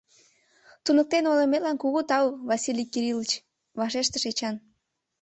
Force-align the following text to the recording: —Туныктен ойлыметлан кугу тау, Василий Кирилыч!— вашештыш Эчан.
—Туныктен 0.83 1.23
ойлыметлан 1.31 1.77
кугу 1.79 2.01
тау, 2.09 2.27
Василий 2.49 2.87
Кирилыч!— 2.93 3.31
вашештыш 3.79 4.23
Эчан. 4.31 4.55